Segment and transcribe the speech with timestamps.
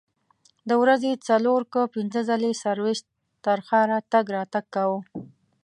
[0.69, 2.99] د ورځې څلور که پنځه ځلې سرویس
[3.45, 4.99] تر ښاره تګ راتګ کاوه.